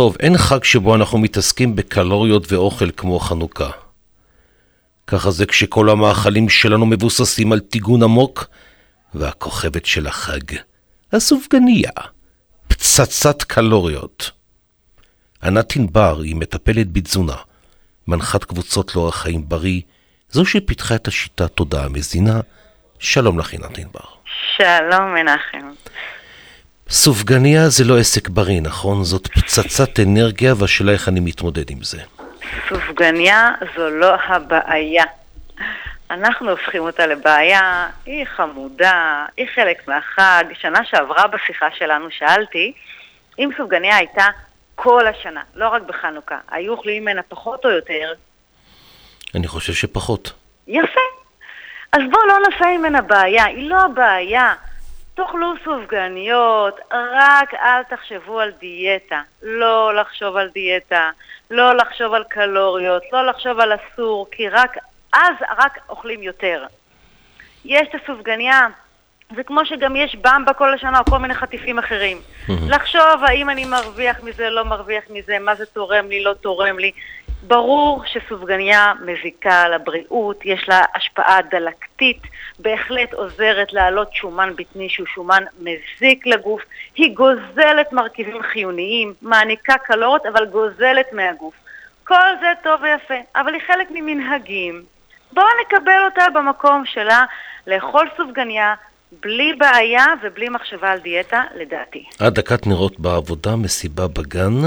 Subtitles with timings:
[0.00, 3.70] טוב, אין חג שבו אנחנו מתעסקים בקלוריות ואוכל כמו חנוכה.
[5.06, 8.46] ככה זה כשכל המאכלים שלנו מבוססים על טיגון עמוק,
[9.14, 10.40] והכוכבת של החג,
[11.12, 11.90] הסופגניה,
[12.68, 14.30] פצצת קלוריות.
[15.42, 17.36] ענת ענבר היא מטפלת בתזונה,
[18.08, 19.80] מנחת קבוצות לאורח חיים בריא,
[20.30, 22.40] זו שפיתחה את השיטה תודעה מזינה.
[22.98, 24.04] שלום לך, עינת ענבר.
[24.56, 25.68] שלום, מנחם.
[26.90, 29.04] סופגניה זה לא עסק בריא, נכון?
[29.04, 32.02] זאת פצצת אנרגיה, והשאלה איך אני מתמודד עם זה.
[32.68, 35.04] סופגניה זו לא הבעיה.
[36.10, 40.44] אנחנו הופכים אותה לבעיה, היא חמודה, היא חלק מהחג.
[40.60, 42.72] שנה שעברה בשיחה שלנו שאלתי
[43.38, 44.26] אם סופגניה הייתה
[44.74, 46.38] כל השנה, לא רק בחנוכה.
[46.50, 48.12] היו אוכלים ממנה פחות או יותר?
[49.34, 50.32] אני חושב שפחות.
[50.68, 51.00] יפה.
[51.92, 54.54] אז בואו לא נעשה ממנה בעיה, היא לא הבעיה.
[55.26, 59.22] תאכלו סופגניות, רק אל תחשבו על דיאטה.
[59.42, 61.10] לא לחשוב על דיאטה,
[61.50, 64.76] לא לחשוב על קלוריות, לא לחשוב על אסור, כי רק
[65.12, 66.66] אז רק אוכלים יותר.
[67.64, 68.66] יש את הסופגניה,
[69.36, 72.18] זה כמו שגם יש במבה כל השנה או כל מיני חטיפים אחרים.
[72.68, 76.92] לחשוב האם אני מרוויח מזה, לא מרוויח מזה, מה זה תורם לי, לא תורם לי.
[77.42, 82.22] ברור שסופגניה מזיקה לבריאות, יש לה השפעה דלקתית,
[82.58, 86.62] בהחלט עוזרת להעלות שומן בטני שהוא שומן מזיק לגוף,
[86.94, 91.54] היא גוזלת מרכיבים חיוניים, מעניקה קלוריות אבל גוזלת מהגוף.
[92.04, 94.82] כל זה טוב ויפה, אבל היא חלק ממנהגים.
[95.32, 97.24] בואו נקבל אותה במקום שלה
[97.66, 98.74] לאכול סופגניה
[99.22, 102.04] בלי בעיה ובלי מחשבה על דיאטה, לדעתי.
[102.18, 104.60] עד דקת נרות בעבודה, מסיבה בגן.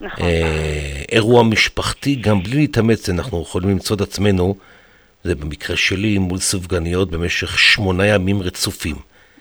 [0.00, 0.24] נכון.
[0.24, 4.54] אה, אירוע משפחתי, גם בלי להתאמץ, אנחנו יכולים למצוא את עצמנו,
[5.24, 8.96] זה במקרה שלי, מול סופגניות במשך שמונה ימים רצופים.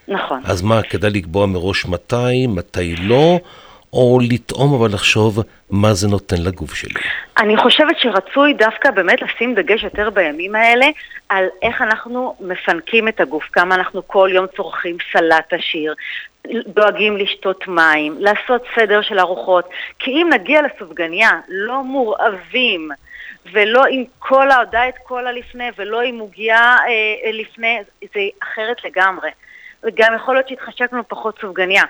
[0.08, 0.42] נכון.
[0.46, 3.40] אז מה, כדאי לקבוע מראש מתי, מתי לא,
[3.94, 7.02] או לטעום אבל לחשוב מה זה נותן לגוף שלי?
[7.38, 10.86] אני חושבת שרצוי דווקא באמת לשים דגש יותר בימים האלה
[11.30, 15.94] על איך אנחנו מפנקים את הגוף, כמה אנחנו כל יום צורכים סלט עשיר,
[16.68, 22.90] דואגים לשתות מים, לעשות סדר של ארוחות, כי אם נגיע לסופגניה לא מורעבים
[23.54, 29.30] ולא עם קולה או דיאט קולה לפני ולא עם עוגיה אה, לפני, זה אחרת לגמרי.
[29.84, 31.84] וגם יכול להיות שהתחשקנו פחות סופגניה.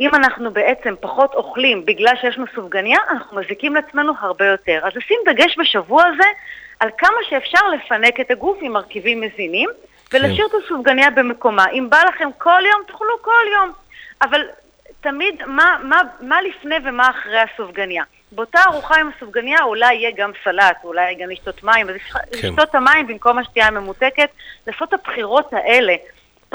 [0.00, 4.80] אם אנחנו בעצם פחות אוכלים בגלל שיש לנו סופגניה, אנחנו מזיקים לעצמנו הרבה יותר.
[4.82, 6.28] אז לשים דגש בשבוע הזה
[6.80, 9.68] על כמה שאפשר לפנק את הגוף עם מרכיבים מזינים,
[10.12, 10.56] ולהשאיר כן.
[10.56, 11.64] את הסופגניה במקומה.
[11.72, 13.72] אם בא לכם כל יום, תאכלו כל יום.
[14.22, 14.42] אבל
[15.00, 18.04] תמיד, מה, מה, מה לפני ומה אחרי הסופגניה?
[18.32, 22.18] באותה ארוחה עם הסופגניה אולי יהיה גם סלט, אולי גם לשתות מים, אז כן.
[22.32, 24.30] לשתות את המים במקום השתייה הממותקת,
[24.66, 25.94] לעשות את הבחירות האלה.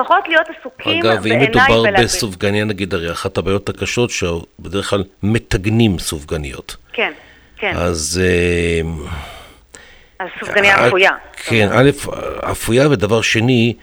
[0.04, 5.04] פחות להיות עסוקים בעיניי אגב, אם מדובר בסופגניה, נגיד, הרי אחת הבעיות הקשות שבדרך כלל
[5.24, 6.76] מתגנים סופגניות.
[6.94, 7.12] כן,
[7.58, 7.74] כן.
[7.76, 8.22] אז...
[10.20, 11.12] אז סופגניה אפויה.
[11.46, 11.90] כן, א',
[12.52, 13.74] אפויה, ודבר שני,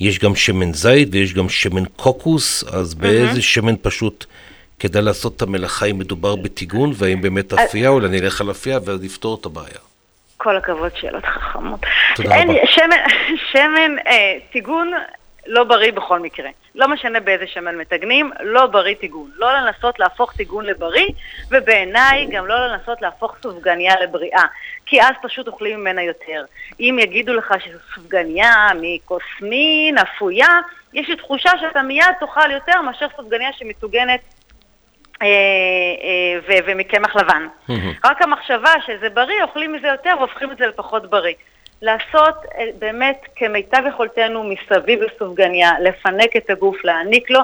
[0.00, 4.26] יש גם שמן זית ויש גם שמן קוקוס, אז באיזה שמן פשוט
[4.78, 9.02] כדאי לעשות את המלאכה אם מדובר בטיגון, והאם באמת אפייה, אולי נלך על אפייה ואז
[9.02, 9.78] נפתור את הבעיה.
[10.36, 11.80] כל הכבוד, שאלות חכמות.
[12.16, 12.52] תודה רבה.
[12.66, 12.96] שמן,
[13.52, 14.92] שמן אה, טיגון
[15.46, 16.50] לא בריא בכל מקרה.
[16.74, 19.30] לא משנה באיזה שמן מטגנים, לא בריא טיגון.
[19.36, 21.08] לא לנסות להפוך טיגון לבריא,
[21.50, 24.44] ובעיניי גם לא לנסות להפוך סופגניה לבריאה,
[24.86, 26.44] כי אז פשוט אוכלים ממנה יותר.
[26.80, 30.60] אם יגידו לך שזו סופגניה מקוסמין, אפויה,
[30.92, 34.20] יש לי תחושה שאתה מיד תאכל יותר מאשר סופגניה שמטוגנת
[35.22, 37.46] אה, אה, ומקמח לבן.
[38.04, 41.34] רק המחשבה שזה בריא, אוכלים מזה יותר והופכים את זה לפחות בריא.
[41.82, 47.40] לעשות אה, באמת כמיטב יכולתנו מסביב לסופגניה, לפנק את הגוף, להעניק לו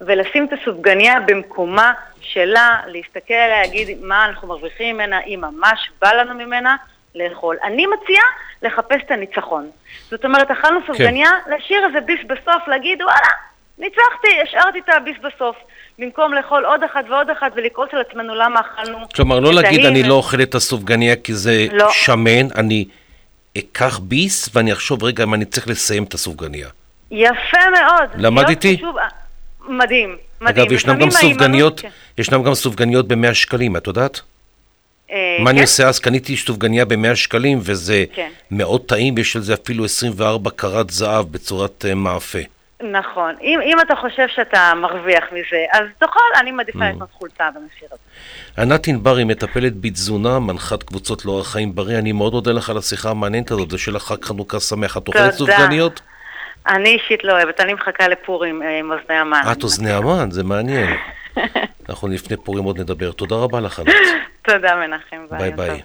[0.00, 6.12] ולשים את הסופגניה במקומה שלה, להסתכל עליה, להגיד מה אנחנו מרוויחים ממנה, אם ממש בא
[6.12, 6.76] לנו ממנה,
[7.14, 7.56] לאכול.
[7.64, 8.24] אני מציעה
[8.62, 9.70] לחפש את הניצחון.
[10.10, 10.86] זאת אומרת, אכלנו כן.
[10.86, 11.50] סופגניה, כן.
[11.50, 13.30] להשאיר איזה ביס בסוף, להגיד וואלה,
[13.78, 15.56] ניצחתי, השארתי את הביס בסוף.
[15.98, 18.98] במקום לאכול עוד אחת ועוד אחת ולקרוץ על עצמנו למה אכלנו...
[19.14, 21.88] כלומר, לא להגיד אני לא אוכל את הסופגניה כי זה לא.
[21.90, 22.84] שמן, אני
[23.58, 26.68] אקח ביס ואני אחשוב רגע אם אני צריך לסיים את הסופגניה.
[27.10, 28.08] יפה מאוד.
[28.14, 28.76] למדתי?
[28.76, 28.96] חשוב...
[29.68, 30.64] מדהים, מדהים.
[30.64, 31.88] אגב, ישנם גם סופגניות, כן.
[32.18, 34.20] ישנם גם סופגניות ב-100 שקלים, את יודעת?
[35.10, 35.56] אה, מה כן?
[35.56, 35.88] אני עושה?
[35.88, 38.30] אז קניתי סופגניה ב-100 שקלים, וזה כן.
[38.50, 42.38] מאוד טעים, יש על זה אפילו 24 קרת זהב בצורת uh, מאפה.
[42.82, 43.34] נכון.
[43.42, 46.92] אם, אם אתה חושב שאתה מרוויח מזה, אז תאכל, אני מעדיפה mm.
[46.94, 48.62] לקנות חולצה במחיר הזה.
[48.62, 51.98] ענת ענבר היא מטפלת בתזונה, מנחת קבוצות לאורח חיים בריא.
[51.98, 54.96] אני מאוד מודה לך על השיחה המעניינת הזאת, ושל החג חנוכה שמח.
[54.96, 56.00] את אוכלת סופגניות?
[56.68, 59.42] אני אישית לא אוהבת, אני מחכה לפורים עם אוזני המן.
[59.52, 60.88] את אוזני המן, זה מעניין.
[61.88, 63.12] אנחנו לפני פורים עוד נדבר.
[63.12, 63.94] תודה רבה לך, ענת.
[64.42, 65.16] תודה, מנחם.
[65.38, 65.82] ביי ביי.